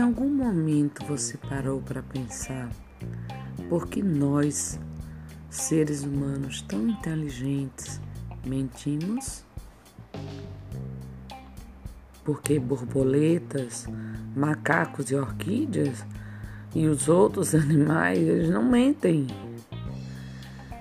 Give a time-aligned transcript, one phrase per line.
[0.00, 2.70] algum momento você parou para pensar
[3.68, 4.80] por que nós,
[5.50, 8.00] seres humanos tão inteligentes,
[8.46, 9.44] mentimos?
[12.24, 13.86] Porque borboletas,
[14.34, 16.02] macacos e orquídeas
[16.74, 19.26] e os outros animais, eles não mentem.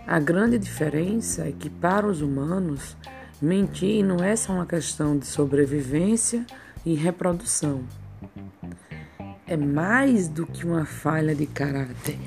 [0.08, 2.96] A grande diferença é que para os humanos,
[3.42, 6.46] mentir não é só uma questão de sobrevivência
[6.86, 7.84] e reprodução.
[9.54, 12.18] É mais do que uma falha de caráter.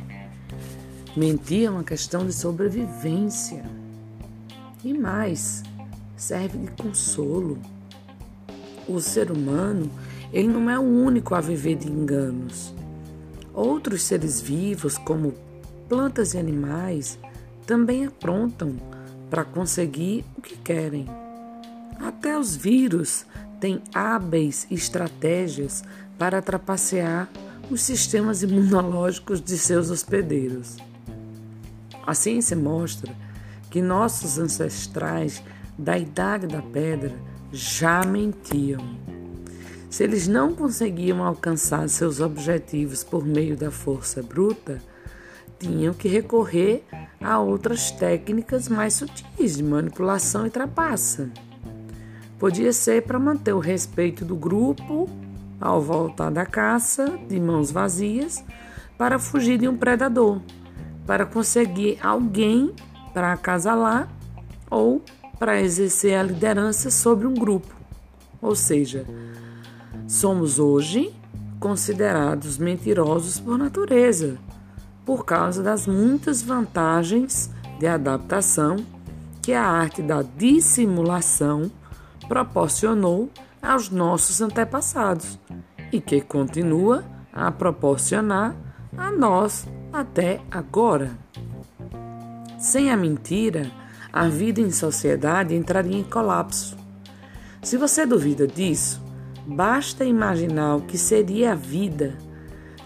[1.16, 3.64] Mentir é uma questão de sobrevivência.
[4.84, 5.64] E mais,
[6.16, 7.58] serve de consolo.
[8.86, 9.90] O ser humano,
[10.32, 12.72] ele não é o único a viver de enganos.
[13.52, 15.34] Outros seres vivos, como
[15.88, 17.18] plantas e animais,
[17.66, 18.76] também aprontam
[19.28, 21.06] para conseguir o que querem.
[21.98, 23.26] Até os vírus
[23.58, 25.82] têm hábeis estratégias
[26.18, 27.28] para trapacear
[27.70, 30.76] os sistemas imunológicos de seus hospedeiros.
[32.06, 33.12] A ciência mostra
[33.70, 35.42] que nossos ancestrais
[35.76, 37.12] da Idade da Pedra
[37.52, 38.80] já mentiam.
[39.90, 44.80] Se eles não conseguiam alcançar seus objetivos por meio da força bruta,
[45.58, 46.84] tinham que recorrer
[47.20, 51.30] a outras técnicas mais sutis de manipulação e trapaça.
[52.38, 55.08] Podia ser para manter o respeito do grupo
[55.60, 58.44] ao voltar da caça de mãos vazias
[58.98, 60.40] para fugir de um predador,
[61.06, 62.74] para conseguir alguém
[63.12, 64.08] para acasalar
[64.70, 65.02] ou
[65.38, 67.74] para exercer a liderança sobre um grupo.
[68.40, 69.06] Ou seja,
[70.06, 71.14] somos hoje
[71.58, 74.38] considerados mentirosos por natureza,
[75.04, 78.76] por causa das muitas vantagens de adaptação
[79.42, 81.70] que a arte da dissimulação
[82.28, 83.30] proporcionou
[83.66, 85.38] aos nossos antepassados
[85.92, 88.54] e que continua a proporcionar
[88.96, 91.16] a nós até agora.
[92.58, 93.70] Sem a mentira,
[94.12, 96.76] a vida em sociedade entraria em colapso.
[97.62, 99.02] Se você duvida disso,
[99.46, 102.16] basta imaginar o que seria a vida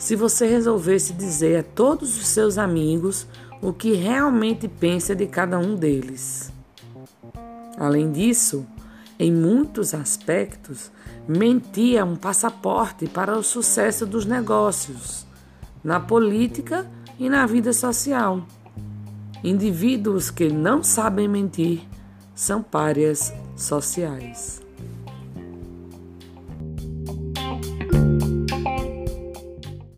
[0.00, 3.26] se você resolvesse dizer a todos os seus amigos
[3.60, 6.50] o que realmente pensa de cada um deles.
[7.76, 8.66] Além disso,
[9.20, 10.90] em muitos aspectos,
[11.28, 15.26] mentir é um passaporte para o sucesso dos negócios,
[15.84, 18.42] na política e na vida social.
[19.44, 21.82] Indivíduos que não sabem mentir
[22.34, 24.62] são párias sociais.